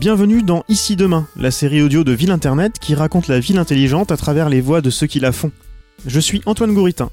[0.00, 4.10] Bienvenue dans Ici Demain, la série audio de Ville Internet qui raconte la ville intelligente
[4.10, 5.52] à travers les voix de ceux qui la font.
[6.06, 7.10] Je suis Antoine Gouritin.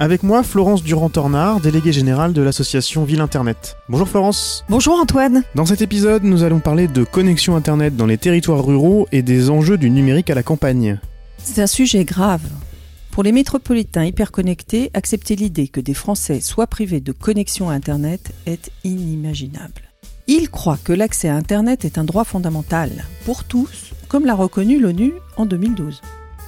[0.00, 3.76] Avec moi, Florence Durand-Tornard, déléguée générale de l'association Ville Internet.
[3.88, 4.64] Bonjour Florence.
[4.68, 5.44] Bonjour Antoine.
[5.54, 9.48] Dans cet épisode, nous allons parler de connexion Internet dans les territoires ruraux et des
[9.48, 10.98] enjeux du numérique à la campagne.
[11.38, 12.42] C'est un sujet grave.
[13.12, 18.32] Pour les métropolitains hyperconnectés, accepter l'idée que des Français soient privés de connexion à Internet
[18.44, 19.93] est inimaginable.
[20.26, 24.80] Ils croient que l'accès à Internet est un droit fondamental pour tous, comme l'a reconnu
[24.80, 26.00] l'ONU en 2012.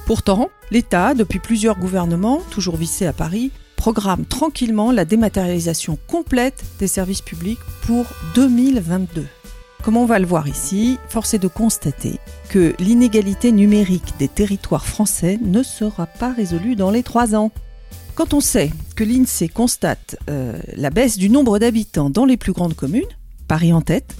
[0.07, 6.87] Pourtant, l'État, depuis plusieurs gouvernements, toujours vissés à Paris, programme tranquillement la dématérialisation complète des
[6.87, 9.27] services publics pour 2022.
[9.83, 12.19] Comme on va le voir ici, force est de constater
[12.49, 17.51] que l'inégalité numérique des territoires français ne sera pas résolue dans les trois ans.
[18.15, 22.53] Quand on sait que l'INSEE constate euh, la baisse du nombre d'habitants dans les plus
[22.53, 23.03] grandes communes,
[23.47, 24.15] Paris en tête.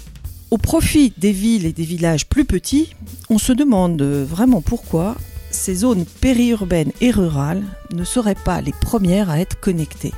[0.49, 2.95] Au profit des villes et des villages plus petits,
[3.29, 5.15] on se demande vraiment pourquoi
[5.51, 10.13] ces zones périurbaines et rurales ne seraient pas les premières à être connectées.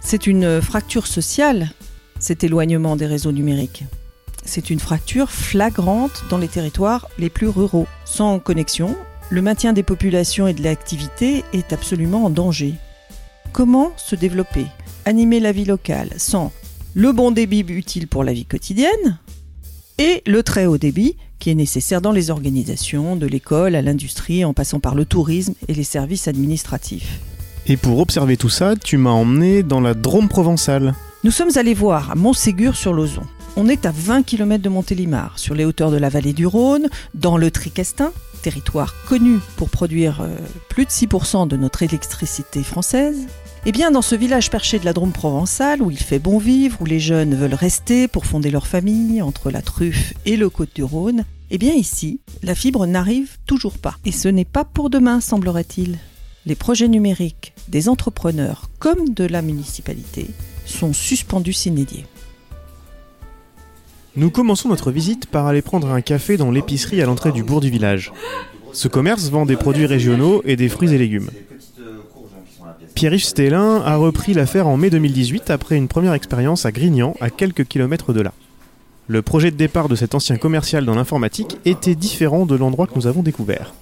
[0.00, 1.70] C'est une fracture sociale,
[2.18, 3.84] cet éloignement des réseaux numériques.
[4.44, 7.86] C'est une fracture flagrante dans les territoires les plus ruraux.
[8.06, 8.96] Sans connexion,
[9.28, 12.74] le maintien des populations et de l'activité est absolument en danger.
[13.52, 14.66] Comment se développer,
[15.04, 16.52] animer la vie locale sans
[16.98, 19.20] le bon débit utile pour la vie quotidienne
[19.98, 24.44] et le très haut débit qui est nécessaire dans les organisations, de l'école à l'industrie,
[24.44, 27.20] en passant par le tourisme et les services administratifs.
[27.68, 30.96] Et pour observer tout ça, tu m'as emmené dans la Drôme provençale.
[31.22, 33.22] Nous sommes allés voir à Montségur sur l'Ozon.
[33.54, 36.88] On est à 20 km de Montélimar, sur les hauteurs de la vallée du Rhône,
[37.14, 38.10] dans le Tricastin,
[38.42, 40.36] territoire connu pour produire euh,
[40.68, 43.28] plus de 6% de notre électricité française.
[43.66, 46.80] Eh bien, dans ce village perché de la Drôme provençale, où il fait bon vivre,
[46.80, 50.74] où les jeunes veulent rester pour fonder leur famille, entre la truffe et le côte
[50.74, 53.96] du Rhône, eh bien ici, la fibre n'arrive toujours pas.
[54.04, 55.98] Et ce n'est pas pour demain, semblerait-il.
[56.46, 60.28] Les projets numériques des entrepreneurs comme de la municipalité
[60.64, 62.06] sont suspendus s'inédier.
[64.16, 67.60] Nous commençons notre visite par aller prendre un café dans l'épicerie à l'entrée du bourg
[67.60, 68.12] du village.
[68.72, 71.30] Ce commerce vend des produits régionaux et des fruits et légumes.
[72.98, 77.30] Pierre-Yves Stélin a repris l'affaire en mai 2018 après une première expérience à Grignan, à
[77.30, 78.32] quelques kilomètres de là.
[79.06, 82.96] Le projet de départ de cet ancien commercial dans l'informatique était différent de l'endroit que
[82.96, 83.72] nous avons découvert.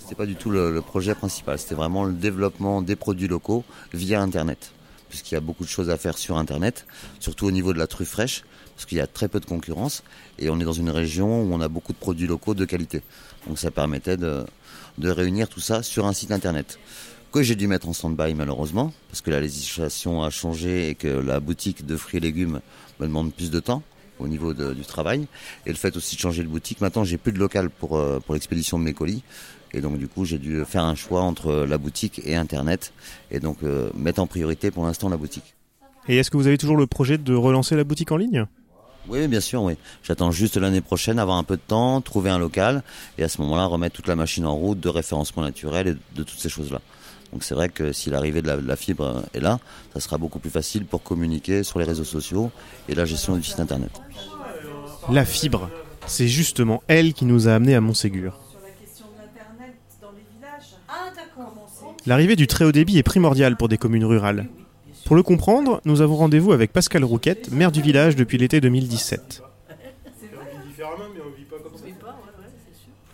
[0.00, 4.22] C'était pas du tout le, projet principal, c'était vraiment le développement des produits locaux via
[4.22, 4.72] Internet.
[5.10, 6.86] Puisqu'il y a beaucoup de choses à faire sur Internet,
[7.20, 8.44] surtout au niveau de la truffe fraîche,
[8.76, 10.04] parce qu'il y a très peu de concurrence,
[10.38, 13.02] et on est dans une région où on a beaucoup de produits locaux de qualité.
[13.46, 14.46] Donc ça permettait de
[15.02, 16.78] réunir tout ça sur un site Internet
[17.32, 21.08] que j'ai dû mettre en stand-by malheureusement, parce que la législation a changé et que
[21.08, 22.60] la boutique de fruits et légumes
[23.00, 23.82] me demande plus de temps
[24.18, 25.26] au niveau de, du travail.
[25.66, 28.20] Et le fait aussi de changer de boutique, maintenant j'ai plus de local pour, euh,
[28.20, 29.22] pour l'expédition de mes colis.
[29.72, 32.92] Et donc du coup j'ai dû faire un choix entre la boutique et Internet,
[33.30, 35.54] et donc euh, mettre en priorité pour l'instant la boutique.
[36.08, 38.46] Et est-ce que vous avez toujours le projet de relancer la boutique en ligne?
[39.08, 39.74] Oui, bien sûr, oui.
[40.02, 42.82] J'attends juste l'année prochaine, avoir un peu de temps, trouver un local,
[43.16, 46.22] et à ce moment-là, remettre toute la machine en route de référencement naturel et de
[46.22, 46.80] toutes ces choses-là.
[47.32, 49.58] Donc c'est vrai que si l'arrivée de, la, fibre est là,
[49.92, 52.50] ça sera beaucoup plus facile pour communiquer sur les réseaux sociaux
[52.88, 53.90] et la gestion du site internet.
[55.10, 55.68] La fibre,
[56.06, 58.38] c'est justement elle qui nous a amenés à Montségur.
[62.06, 64.46] L'arrivée du très haut débit est primordiale pour des communes rurales.
[65.04, 69.42] Pour le comprendre, nous avons rendez-vous avec Pascal Rouquette, maire du village depuis l'été 2017.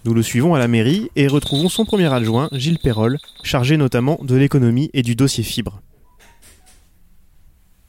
[0.04, 4.19] Nous le suivons à la mairie et retrouvons son premier adjoint, Gilles Perrol, chargé notamment
[4.22, 5.81] de l'économie et du dossier fibre.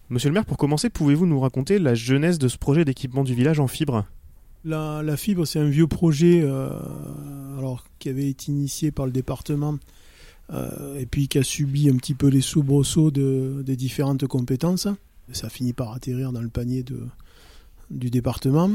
[0.10, 3.34] Monsieur le maire, pour commencer, pouvez-vous nous raconter la genèse de ce projet d'équipement du
[3.34, 4.06] village en fibre?
[4.64, 6.70] La, fibre, c'est un vieux projet euh,
[7.58, 9.78] alors, qui avait été initié par le département
[10.54, 14.88] euh, et puis qui a subi un petit peu les soubresauts de, des différentes compétences.
[15.34, 16.86] Ça finit par atterrir dans le panier
[17.90, 18.70] du département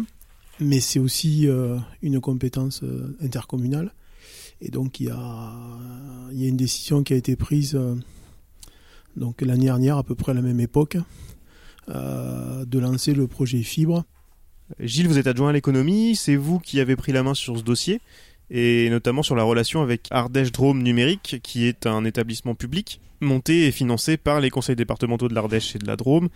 [0.61, 3.93] mais c'est aussi euh, une compétence euh, intercommunale.
[4.61, 5.53] Et donc il y a,
[6.33, 7.95] une décision qui a été prise euh,
[9.17, 10.97] donc l'année dernière, à peu près à la même époque,
[11.89, 14.05] de lancer le projet Fibre.
[14.79, 17.65] Gilles, vous êtes adjoint à l'économie, c'est vous qui avez pris la main sur ce
[17.65, 18.01] dossier,
[18.49, 23.67] et notamment sur la relation avec Ardèche Drôme Numérique, qui est un établissement public monté
[23.67, 26.29] et financé par les conseils départementaux de l'Ardèche et de la Drôme,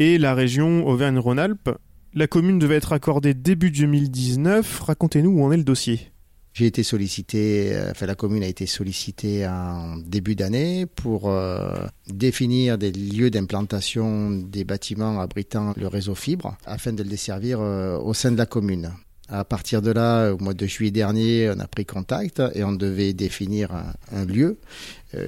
[0.00, 1.70] et la région Auvergne-Rhône-Alpes,
[2.14, 4.80] la commune devait être accordée début 2019.
[4.80, 6.10] Racontez-nous où en est le dossier.
[6.54, 11.86] J'ai été sollicité, euh, enfin la commune a été sollicitée en début d'année pour euh,
[12.08, 17.96] définir des lieux d'implantation des bâtiments abritant le réseau fibre afin de le desservir euh,
[17.98, 18.90] au sein de la commune.
[19.28, 22.72] À partir de là, au mois de juillet dernier, on a pris contact et on
[22.72, 23.70] devait définir
[24.10, 24.58] un, lieu,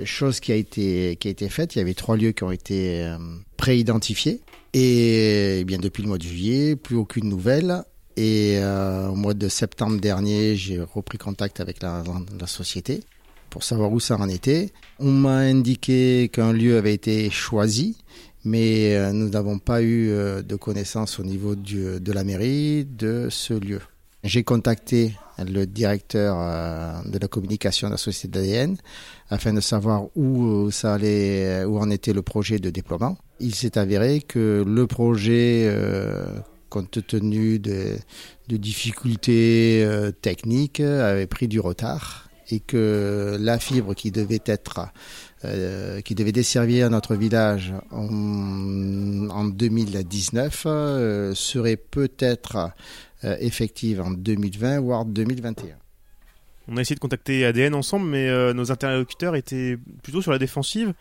[0.05, 1.77] chose qui a été qui a été faite.
[1.77, 3.07] Il y avait trois lieux qui ont été
[3.59, 4.41] pré-identifiés
[4.73, 7.83] et, eh bien depuis le mois de juillet, plus aucune nouvelle.
[8.17, 12.03] Et euh, au mois de septembre dernier, j'ai repris contact avec la,
[12.47, 13.03] société
[13.49, 14.71] pour savoir où ça en était.
[14.99, 17.97] On m'a indiqué qu'un lieu avait été choisi,
[18.45, 23.29] mais euh, nous n'avons pas eu euh, de connaissance au niveau de la mairie de
[23.31, 23.81] ce lieu.
[24.23, 26.37] J'ai contacté le directeur
[27.07, 28.77] de la communication de la société d'ADN
[29.31, 33.17] afin de savoir où ça allait, où en était le projet de déploiement.
[33.39, 35.67] Il s'est avéré que le projet
[36.71, 37.99] compte tenu de,
[38.49, 44.89] difficultés euh, techniques, avait pris du retard et que la fibre qui devait être
[45.45, 52.73] euh, qui devait desservir notre village en, 2019 euh, serait peut-être
[53.23, 55.77] effective en 2020 voire 2021.
[56.69, 60.95] On a essayé de contacter ADN ensemble, mais nos interlocuteurs étaient plutôt sur la défensive.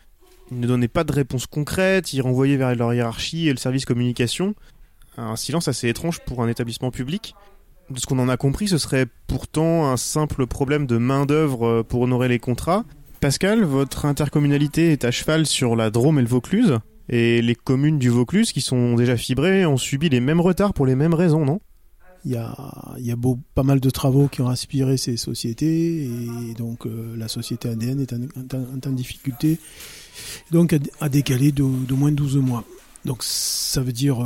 [0.50, 3.84] Ils ne donnaient pas de réponse concrète, ils renvoyaient vers leur hiérarchie et le service
[3.84, 4.54] communication
[5.16, 7.34] un silence assez étrange pour un établissement public.
[7.90, 11.82] De ce qu'on en a compris, ce serait pourtant un simple problème de main-d'œuvre euh,
[11.82, 12.84] pour honorer les contrats.
[13.20, 16.78] Pascal, votre intercommunalité est à cheval sur la Drôme et le Vaucluse,
[17.08, 20.86] et les communes du Vaucluse qui sont déjà fibrées ont subi les mêmes retards pour
[20.86, 21.60] les mêmes raisons, non?
[22.24, 23.16] Il y a,
[23.54, 28.00] pas mal de travaux qui ont aspiré ces sociétés et donc euh, la société ADN
[28.00, 28.12] est
[28.86, 29.58] en, difficulté
[30.50, 32.64] donc a, décalé de, moins de 12 mois.
[33.06, 34.18] Donc ça veut dire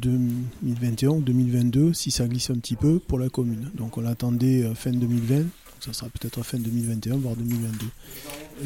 [0.00, 3.70] 2021 ou 2022 si ça glisse un petit peu pour la commune.
[3.74, 5.48] Donc on l'attendait euh, fin 2020, donc
[5.80, 7.86] ça sera peut-être fin 2021 voire 2022.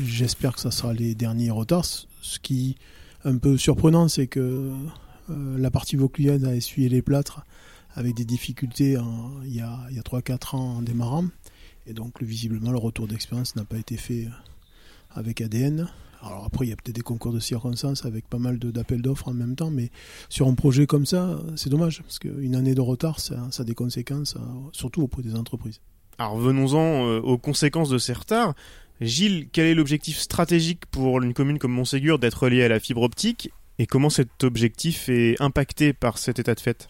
[0.05, 2.07] J'espère que ça sera les derniers retards.
[2.21, 2.77] Ce qui
[3.25, 4.71] est un peu surprenant, c'est que
[5.31, 7.45] euh, la partie vauclusienne a essuyé les plâtres
[7.99, 8.97] avec des difficultés
[9.45, 11.25] il y a, a 3-4 ans en démarrant.
[11.87, 14.31] Et donc visiblement le retour d'expérience n'a pas été fait euh,
[15.11, 15.89] avec ADN.
[16.23, 19.29] Alors après, il y a peut-être des concours de circonstances avec pas mal d'appels d'offres
[19.29, 19.91] en même temps, mais
[20.29, 23.75] sur un projet comme ça, c'est dommage, parce qu'une année de retard, ça, a des
[23.75, 24.41] conséquences, euh,
[24.73, 25.81] surtout auprès des entreprises.
[26.19, 28.55] Alors venons-en euh, aux conséquences de ces retards.
[29.01, 33.03] Gilles, quel est l'objectif stratégique pour une commune comme Montségur d'être reliée à la fibre
[33.03, 33.51] optique?
[33.81, 36.89] Et comment cet objectif est impacté par cet état de fait?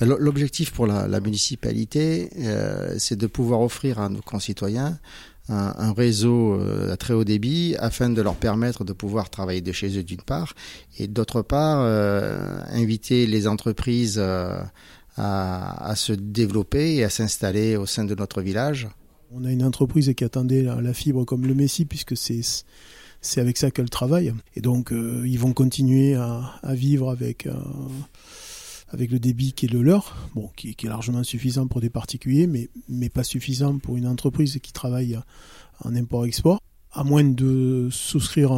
[0.00, 4.98] L'objectif pour la, municipalité, euh, c'est de pouvoir offrir à nos concitoyens
[5.48, 9.72] un, réseau euh, à très haut débit afin de leur permettre de pouvoir travailler de
[9.72, 10.54] chez eux d'une part
[10.96, 14.22] et d'autre part euh, inviter les entreprises
[15.16, 18.88] à, se développer et à s'installer au sein de notre village.
[19.32, 23.70] On a une entreprise qui attendait la, fibre comme le Messie puisque c'est avec ça
[23.70, 27.48] qu'elle travaille et donc ils vont continuer à, vivre avec
[28.90, 32.46] avec le débit qui est le leur, bon, qui, est largement suffisant pour des particuliers,
[32.46, 35.18] mais, mais pas suffisant pour une entreprise qui travaille
[35.84, 36.60] en import-export,
[36.92, 38.52] à moins de souscrire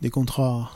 [0.00, 0.70] des contrats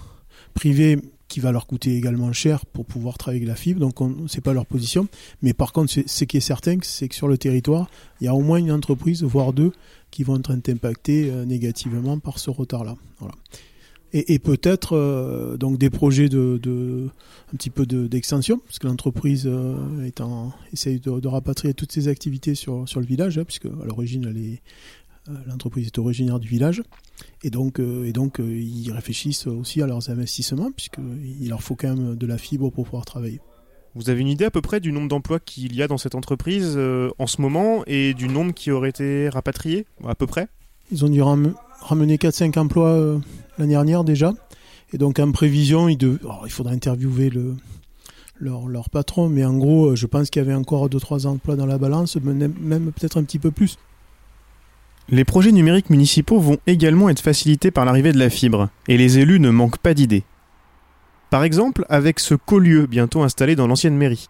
[0.54, 0.98] privés
[1.28, 3.96] qui va leur coûter également cher pour pouvoir travailler avec la fibre, donc
[4.28, 5.06] c'est pas leur position.
[5.42, 7.88] Mais par contre, ce qui est certain, c'est que sur le territoire,
[8.20, 9.72] il y a au moins une entreprise, voire deux,
[10.10, 12.96] qui vont être impactées euh, négativement par ce retard-là.
[13.20, 13.34] Voilà
[14.12, 17.08] et, peut-être euh, donc des projets de,
[17.52, 19.76] un petit peu d'extension parce que l'entreprise euh,
[20.72, 25.32] essaye de, rapatrier toutes ses activités sur, sur le village hein, puisque à l'origine euh,
[25.46, 26.82] l'entreprise est originaire du village
[27.44, 32.16] et donc et donc ils réfléchissent aussi à leurs investissements puisqu'il leur faut quand même
[32.16, 33.40] de la fibre pour pouvoir travailler.
[33.94, 36.14] Vous avez une idée à peu près du nombre d'emplois qu'il y a dans cette
[36.14, 36.78] entreprise
[37.18, 40.48] en ce moment et du nombre qui aurait été rapatrié à peu près?
[40.90, 43.20] Ils ont dû ramener 4-5 emplois
[43.60, 44.32] l'année dernière déjà.
[44.92, 45.98] Et donc en prévision, il,
[46.48, 47.54] faudra interviewer le,
[48.40, 51.78] leur, patron, mais en gros, je pense qu'il y avait encore 2-3 emplois dans la
[51.78, 53.78] balance, même peut-être un petit peu plus.
[55.08, 59.18] Les projets numériques municipaux vont également être facilités par l'arrivée de la fibre, et les
[59.18, 60.24] élus ne manquent pas d'idées.
[61.30, 64.28] Par exemple, avec ce collieu bientôt installé dans l'ancienne mairie.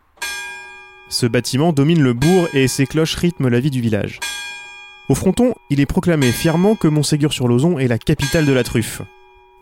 [1.08, 4.20] Ce bâtiment domine le bourg et ses cloches rythment la vie du village.
[5.08, 9.02] Au fronton, il est proclamé fièrement que Montségur-sur-Lozon est la capitale de la truffe.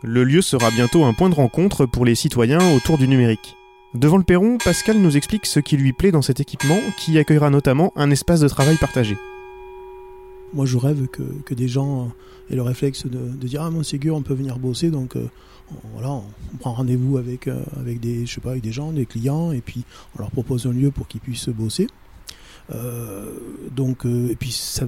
[0.05, 3.57] Le lieu sera bientôt un point de rencontre pour les citoyens autour du numérique.
[3.95, 7.51] Devant le perron, Pascal nous explique ce qui lui plaît dans cet équipement qui accueillera
[7.51, 9.17] notamment un espace de travail partagé.
[10.55, 12.13] Moi je rêve que, des gens
[12.49, 15.29] aient le réflexe de, dire Ah, Montségur, on peut venir bosser, donc euh,
[15.95, 19.05] voilà, on prend rendez-vous avec, euh, avec, des, je sais pas, avec des gens, des
[19.05, 19.83] clients, et puis
[20.15, 21.89] on leur propose un lieu pour qu'ils puissent bosser.
[23.75, 24.87] donc, et puis, ça,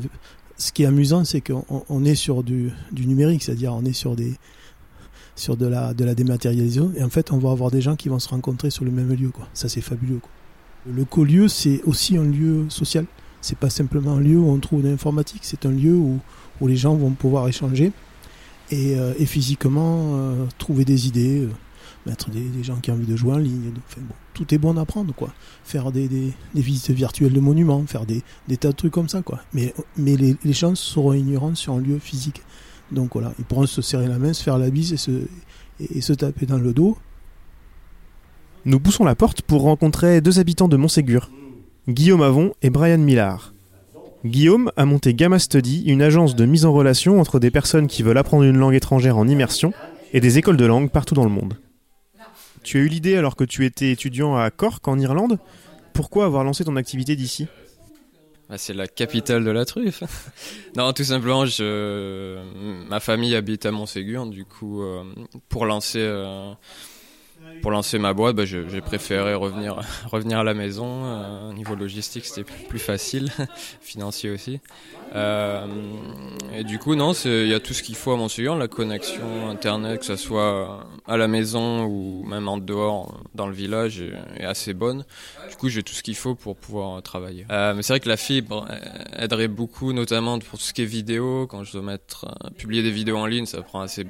[0.57, 4.15] ce qui est amusant, c'est qu'on est sur du, du numérique, c'est-à-dire on est sur
[4.15, 4.35] des
[5.41, 6.93] sur de la, de la dématérialisation.
[6.97, 9.13] Et en fait, on va avoir des gens qui vont se rencontrer sur le même
[9.13, 9.31] lieu.
[9.31, 9.49] Quoi.
[9.55, 10.19] Ça, c'est fabuleux.
[10.19, 10.31] Quoi.
[10.95, 13.07] Le co-lieu, c'est aussi un lieu social.
[13.41, 16.21] C'est pas simplement un lieu où on trouve de l'informatique, c'est un lieu où,
[16.61, 17.91] où les gens vont pouvoir échanger
[18.71, 21.51] et, euh, et physiquement euh, trouver des idées, euh,
[22.05, 23.73] mettre des, gens qui ont envie de jouer en ligne.
[23.89, 25.33] Enfin, bon, tout est bon à prendre, quoi.
[25.65, 29.09] Faire des, des, des, visites virtuelles de monuments, faire des, des tas de trucs comme
[29.09, 29.41] ça, quoi.
[29.55, 32.43] Mais, mais les, les gens seront ignorants sur un lieu physique.
[32.93, 36.47] Donc voilà, ils pourront se serrer la main, se faire la bise et se, taper
[36.47, 36.99] dans le dos.
[38.65, 41.31] Nous poussons la porte pour rencontrer deux habitants de Montségur,
[41.89, 43.55] Guillaume Avon et Brian Millard.
[44.25, 48.03] Guillaume a monté Gamma Study, une agence de mise en relation entre des personnes qui
[48.03, 49.73] veulent apprendre une langue étrangère en immersion
[50.13, 51.55] et des écoles de langue partout dans le monde.
[52.63, 55.39] Tu as eu l'idée alors que tu étais étudiant à Cork en Irlande?
[55.95, 57.49] Pourquoi avoir lancé ton activité d'ici?
[58.51, 60.03] Ah, c'est la capitale de la truffe.
[60.77, 62.41] non, tout simplement, je...
[62.89, 65.05] ma famille habite à Montségur, du coup, euh,
[65.49, 66.53] pour lancer euh,
[67.63, 69.81] pour lancer ma boîte, bah, j'ai préféré revenir,
[70.11, 71.05] revenir à la maison.
[71.05, 73.31] Euh, au niveau logistique, c'était plus facile,
[73.81, 74.61] financier aussi.
[75.15, 75.67] Euh,
[76.55, 79.49] et du coup, non, il y a tout ce qu'il faut à Montségur, la connexion
[79.49, 84.43] internet, que ce soit à la maison ou même en dehors, dans le village, est,
[84.43, 85.05] est assez bonne.
[85.49, 87.47] Du coup, j'ai tout ce qu'il faut pour pouvoir travailler.
[87.51, 88.67] Euh, mais c'est vrai que la fibre
[89.17, 91.47] aiderait beaucoup, notamment pour tout ce qui est vidéo.
[91.47, 94.07] Quand je dois mettre, euh, publier des vidéos en ligne, ça prend assez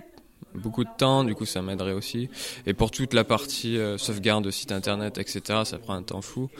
[0.55, 2.29] beaucoup de temps, du coup ça m'aiderait aussi.
[2.67, 6.23] Et pour toute la partie euh, sauvegarde de site internet, etc., ça prend un temps
[6.23, 6.51] fou.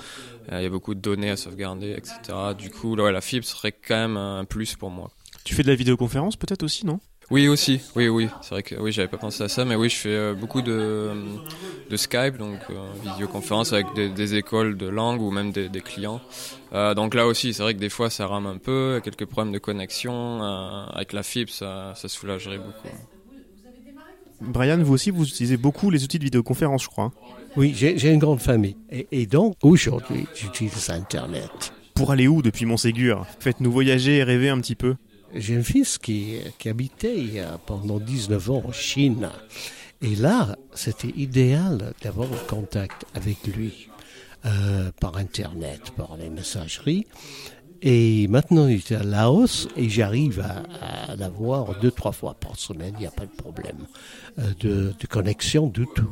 [0.49, 2.55] Il euh, y a beaucoup de données à sauvegarder, etc.
[2.57, 5.11] Du coup, là, ouais, la fibre serait quand même un plus pour moi.
[5.45, 7.01] Tu fais de la vidéoconférence peut-être aussi, non?
[7.31, 9.89] Oui aussi, oui oui, c'est vrai que oui j'avais pas pensé à ça, mais oui
[9.89, 11.13] je fais euh, beaucoup de,
[11.89, 15.81] de Skype, donc euh, vidéoconférence avec des, des, écoles de langue ou même des, des
[15.81, 16.21] clients.
[16.73, 19.61] Donc là aussi c'est vrai que des fois ça rame un peu, quelques problèmes de
[19.61, 22.89] connexion, avec la fibre ça, ça soulagerait beaucoup.
[24.41, 27.13] Brian, vous aussi, vous utilisez beaucoup les outils de vidéoconférence, je crois.
[27.57, 28.77] Oui, j'ai une grande famille.
[28.91, 31.73] Et, et donc, aujourd'hui, j'utilise Internet.
[31.95, 33.27] Pour aller où depuis Montségur?
[33.41, 34.97] Faites-nous voyager et rêver un petit peu.
[35.35, 39.29] J'ai un fils qui, qui habitait pendant 19 ans en Chine.
[40.03, 43.89] Et là, c'était idéal d'avoir un contact avec lui
[44.47, 47.07] euh, par Internet, par les messageries.
[47.83, 52.57] Et maintenant, il est à Laos et j'arrive à, à l'avoir deux, trois fois par
[52.59, 52.93] semaine.
[52.99, 53.87] Il n'y a pas de problème
[54.39, 56.11] euh, de, de, connexion du tout.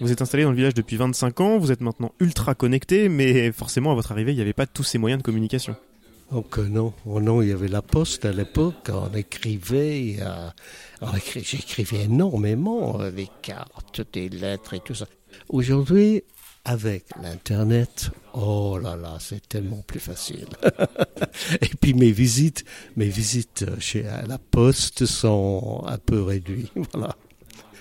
[0.00, 3.52] Vous êtes installé dans le village depuis 25 ans, vous êtes maintenant ultra connecté, mais
[3.52, 5.76] forcément, à votre arrivée, il n'y avait pas tous ces moyens de communication.
[6.30, 10.48] Donc euh, non, oh non, il y avait la poste à l'époque, on écrivait, euh,
[11.16, 15.06] écri j'écrivais énormément, euh, des cartes, des lettres et tout ça.
[15.48, 16.22] Aujourd'hui,
[16.64, 20.46] avec l'Internet, oh là là, c'est tellement plus facile.
[21.60, 22.64] et puis mes visites,
[22.96, 27.16] mes visites chez la poste sont un peu réduites, voilà.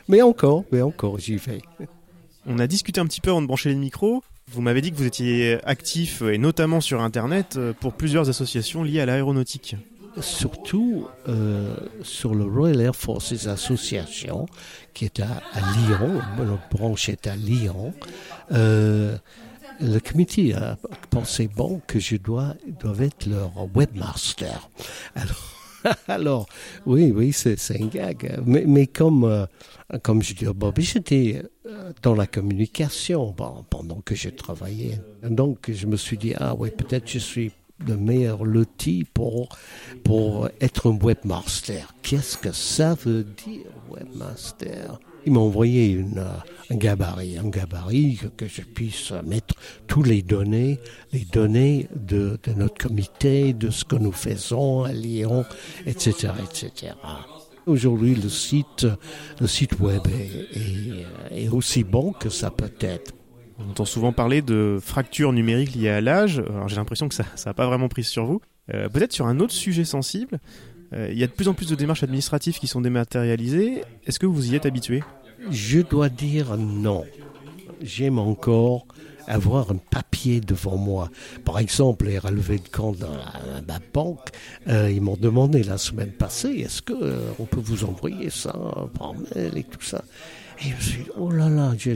[0.08, 1.62] Mais encore, mais encore, j'y vais.
[2.46, 4.24] On a discuté un petit peu avant de brancher les micros.
[4.52, 9.02] Vous m'avez dit que vous étiez actif, et notamment sur Internet, pour plusieurs associations liées
[9.02, 9.76] à l'aéronautique.
[10.22, 14.46] Surtout euh, sur le Royal Air Forces Association,
[14.94, 15.42] qui est à,
[15.78, 17.94] Lyon, notre branche est à Lyon.
[18.52, 19.18] Euh,
[19.80, 20.78] le comité a
[21.10, 24.70] pensé bon que je dois, dois être leur webmaster.
[26.08, 26.48] Alors,
[26.86, 28.42] oui, oui, c'est un gag.
[28.46, 29.46] Mais, comme, euh,
[30.04, 31.42] comme je dis à Bobby, j'étais
[32.02, 33.34] dans la communication
[33.70, 35.00] pendant que je travaillais.
[35.24, 37.52] Donc je me suis dit, ah oui, peut-être je suis
[37.88, 39.50] le meilleur loti pour,
[40.04, 41.94] pour être un webmaster.
[42.02, 45.00] Qu'est-ce que ça veut dire, webmaster?
[45.26, 46.24] Ils m'ont envoyé une,
[46.70, 49.56] un gabarit, un gabarit que, je puisse mettre
[49.88, 50.80] tous les données,
[51.12, 55.46] les données de, de notre comité, de ce que nous faisons à Lyon,
[55.86, 56.94] etc., etc.
[57.66, 58.88] Aujourd'hui, le site,
[59.40, 63.14] le site web est, est aussi bon que ça peut être.
[63.60, 66.42] On entend souvent parler de fractures numériques liées à l'âge.
[66.68, 68.42] J'ai l'impression que ça n'a pas vraiment pris sur vous.
[68.74, 70.40] Euh, Peut-être sur un autre sujet sensible.
[70.94, 73.84] Euh, il y a de plus en plus de démarches administratives qui sont dématérialisées.
[74.06, 75.04] Est-ce que vous y êtes habitué?
[75.52, 77.06] Je dois dire non.
[77.82, 78.86] J'aime encore
[79.30, 81.10] avoir un papier devant moi.
[81.46, 84.30] Par exemple, les relevés de compte dans la, la banque,
[84.68, 88.54] euh, ils m'ont demandé la semaine passée, est-ce que euh, on peut vous envoyer ça
[88.98, 90.04] par mail et tout ça?
[90.62, 91.96] Et je suis oh là là, j'ai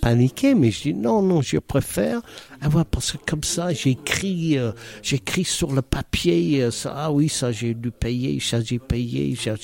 [0.00, 2.20] paniqué, mais je dis non, non, je préfère
[2.60, 4.70] avoir, parce que comme ça, j'écris, euh,
[5.02, 9.54] j'écris sur le papier, ça, ah oui, ça j'ai dû payer, ça j'ai payé, ça,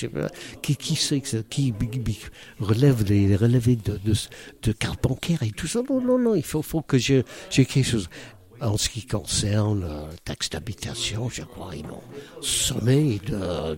[0.63, 1.73] qui, qui sait qui, qui
[2.59, 4.15] relève les relevés de, de,
[4.65, 5.83] de carte bancaire et tout ça?
[5.89, 8.09] Non, non, non, il faut, faut que je, j'ai quelque chose.
[8.61, 12.03] en ce qui concerne le taxe d'habitation, je crois qu'ils ont
[12.41, 13.21] sommé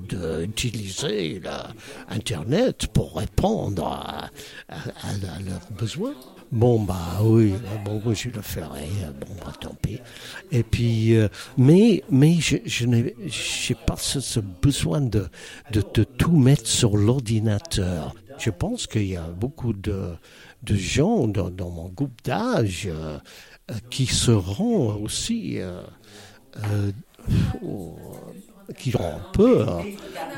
[0.08, 1.50] d'utiliser de,
[2.08, 4.30] Internet pour répondre à,
[5.44, 6.14] leurs besoins.
[6.52, 7.54] Bon bah oui,
[7.84, 8.88] bon je le ferai,
[9.20, 9.98] bon bah tant pis.
[10.52, 13.14] Et puis, euh, mais mais je, je n'ai
[13.84, 15.26] pas ce, besoin de,
[15.72, 18.14] de, de tout mettre sur l'ordinateur.
[18.38, 20.12] Je pense qu'il y a beaucoup de,
[20.62, 23.18] de gens dans, mon groupe d'âge euh,
[23.70, 25.82] euh, qui seront aussi euh,
[28.76, 29.84] qui auront peur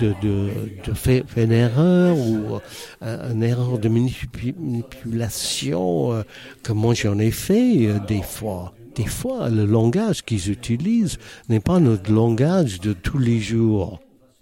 [0.01, 0.51] de,
[0.95, 2.59] faire, une erreur ou
[3.01, 6.25] une erreur de manipulation
[6.63, 8.75] comme moi j'en ai fait des fois.
[8.95, 11.17] Des fois, le langage qu'ils utilisent
[11.49, 14.01] n'est pas notre langage de tous les jours.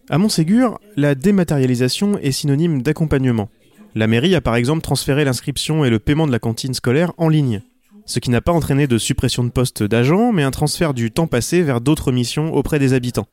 [0.08, 3.50] À Montségur, la dématérialisation est synonyme d'accompagnement.
[3.96, 7.30] La mairie a par exemple transféré l'inscription et le paiement de la cantine scolaire en
[7.30, 7.62] ligne,
[8.04, 11.26] ce qui n'a pas entraîné de suppression de postes d'agents, mais un transfert du temps
[11.26, 13.26] passé vers d'autres missions auprès des habitants.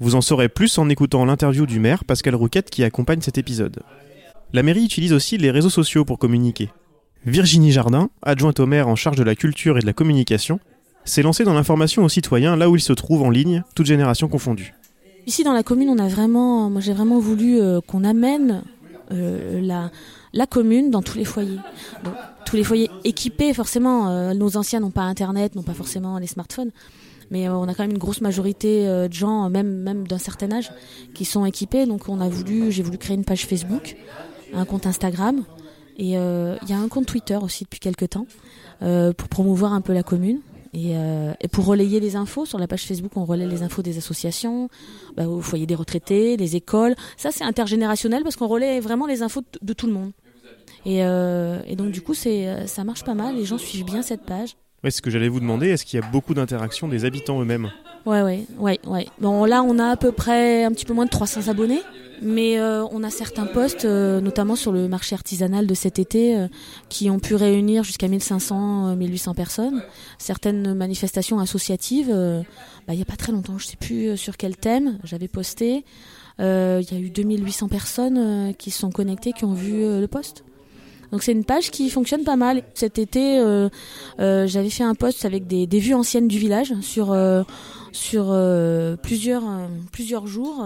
[0.00, 3.78] Vous en saurez plus en écoutant l'interview du maire Pascal Rouquette qui accompagne cet épisode.
[4.52, 6.68] La mairie utilise aussi les réseaux sociaux pour communiquer.
[7.24, 10.58] Virginie Jardin, adjointe au maire en charge de la culture et de la communication,
[11.04, 14.26] s'est lancée dans l'information aux citoyens là où ils se trouvent en ligne, toutes générations
[14.26, 14.74] confondues.
[15.28, 18.64] Ici dans la commune, on a vraiment, moi j'ai vraiment voulu euh, qu'on amène
[19.10, 19.90] euh, la,
[20.32, 21.58] la commune dans tous les foyers.
[22.44, 26.26] tous les foyers équipés, forcément, euh, nos anciens n'ont pas Internet, n'ont pas forcément les
[26.26, 26.70] smartphones,
[27.30, 30.52] mais euh, on a quand même une grosse majorité de gens, même, même d'un certain
[30.52, 30.70] âge,
[31.14, 31.86] qui sont équipés.
[31.86, 33.96] Donc on a voulu, j'ai voulu créer une page Facebook,
[34.54, 35.42] un compte Instagram,
[35.96, 38.26] et il y a un compte Twitter aussi depuis quelques temps,
[38.80, 40.40] pour promouvoir un peu la commune.
[40.74, 43.98] Euh, et, pour relayer les infos, sur la page Facebook, on relaie les infos des
[43.98, 44.68] associations,
[45.16, 46.94] bah, au foyer des retraités, les écoles.
[47.16, 50.12] Ça, c'est intergénérationnel parce qu'on relaie vraiment les infos de, tout le monde.
[50.84, 53.36] Et, euh, et donc, du coup, c'est, ça marche pas mal.
[53.36, 54.56] Les gens suivent bien cette page.
[54.84, 57.70] Ouais, ce que j'allais vous demander, est-ce qu'il y a beaucoup d'interactions des habitants eux-mêmes?
[58.06, 59.06] Ouais, ouais, ouais, ouais.
[59.20, 61.82] Bon, là, on a à peu près un petit peu moins de 300 abonnés.
[62.22, 66.36] Mais euh, on a certains postes, euh, notamment sur le marché artisanal de cet été,
[66.36, 66.48] euh,
[66.88, 69.82] qui ont pu réunir jusqu'à 1500, 1800 personnes.
[70.18, 74.36] Certaines manifestations associatives, bah, il n'y a pas très longtemps, je ne sais plus sur
[74.36, 75.84] quel thème, j'avais posté.
[76.40, 80.44] Il y a eu 2800 personnes qui se sont connectées, qui ont vu le poste.
[81.10, 82.62] Donc c'est une page qui fonctionne pas mal.
[82.74, 83.42] Cet été,
[84.18, 87.16] j'avais fait un post avec des, vues anciennes du village sur
[87.92, 88.36] sur
[89.02, 89.44] plusieurs
[89.90, 90.64] plusieurs jours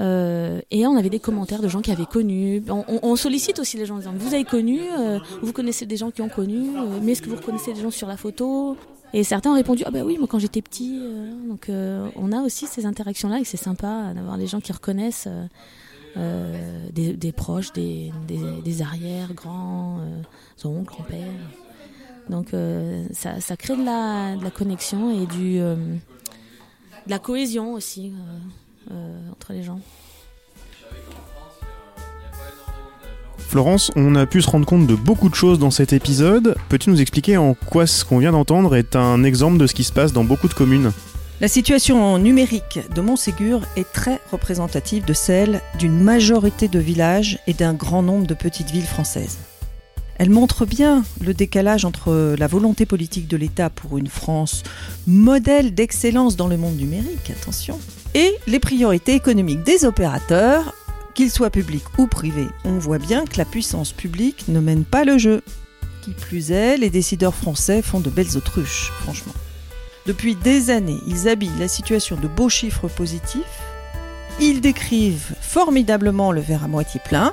[0.00, 2.62] euh, et on avait des commentaires de gens qui avaient connu.
[2.68, 6.10] On, sollicite aussi les gens en disant Vous avez connu, euh, vous connaissez des gens
[6.10, 8.76] qui ont connu, euh, mais est-ce que vous reconnaissez des gens sur la photo?
[9.12, 11.00] Et certains ont répondu Ah, bah oui, moi quand j'étais petit.
[11.48, 15.28] donc on a aussi ces interactions-là et c'est sympa d'avoir des gens qui reconnaissent
[16.16, 18.12] des, proches, des,
[18.64, 19.98] des, arrières, grands,
[20.64, 21.26] oncles, grands-pères.
[22.30, 22.54] Donc
[23.12, 25.76] ça, ça, crée de la, de la connexion et du, de
[27.08, 28.12] la cohésion aussi.
[28.92, 29.78] Euh, entre les gens.
[33.38, 36.56] Florence, on a pu se rendre compte de beaucoup de choses dans cet épisode.
[36.68, 39.84] Peux-tu nous expliquer en quoi ce qu'on vient d'entendre est un exemple de ce qui
[39.84, 40.92] se passe dans beaucoup de communes?
[41.40, 47.54] La situation numérique de Montségur est très représentative de celle d'une majorité de villages et
[47.54, 49.38] d'un grand nombre de petites villes françaises.
[50.20, 54.64] Elle montre bien le décalage entre la volonté politique de l'État pour une France
[55.06, 57.80] modèle d'excellence dans le monde numérique, attention,
[58.12, 60.74] et les priorités économiques des opérateurs,
[61.14, 62.48] qu'ils soient publics ou privés.
[62.66, 65.42] On voit bien que la puissance publique ne mène pas le jeu.
[66.02, 69.32] Qui plus est, les décideurs français font de belles autruches, franchement.
[70.04, 73.62] Depuis des années, ils habillent la situation de beaux chiffres positifs.
[74.38, 77.32] Ils décrivent formidablement le verre à moitié plein.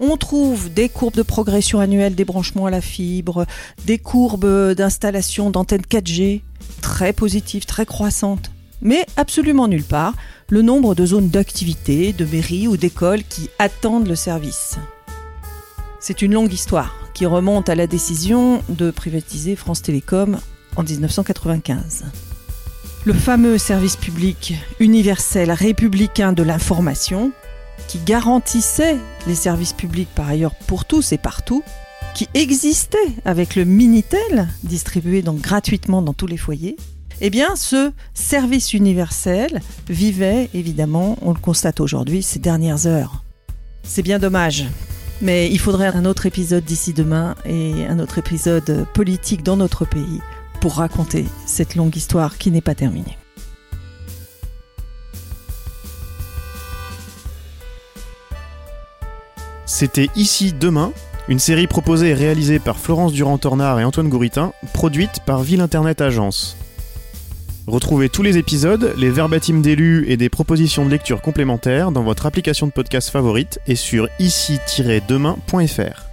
[0.00, 3.46] On trouve des courbes de progression annuelle des branchements à la fibre,
[3.84, 6.40] des courbes d'installation d'antennes 4G,
[6.80, 8.50] très positives, très croissantes
[8.82, 10.14] mais absolument nulle part
[10.48, 14.78] le nombre de zones d'activité, de mairies ou d'écoles qui attendent le service.
[16.00, 20.38] C'est une longue histoire qui remonte à la décision de privatiser France Télécom
[20.76, 22.04] en 1995.
[23.04, 27.32] Le fameux service public universel républicain de l'information,
[27.88, 31.62] qui garantissait les services publics par ailleurs pour tous et partout,
[32.14, 36.76] qui existait avec le Minitel, distribué donc gratuitement dans tous les foyers,
[37.20, 43.22] eh bien, ce service universel vivait, évidemment, on le constate aujourd'hui, ces dernières heures.
[43.82, 44.66] C'est bien dommage.
[45.20, 49.84] Mais il faudrait un autre épisode d'ici demain et un autre épisode politique dans notre
[49.84, 50.20] pays
[50.62, 53.19] pour raconter cette longue histoire qui n'est pas terminée.
[59.72, 60.92] C'était Ici Demain,
[61.28, 66.00] une série proposée et réalisée par Florence Durand-Tornard et Antoine Gouritin, produite par Ville Internet
[66.00, 66.56] Agence.
[67.68, 72.26] Retrouvez tous les épisodes, les verbatims d'élus et des propositions de lecture complémentaires dans votre
[72.26, 76.09] application de podcast favorite et sur ici-demain.fr.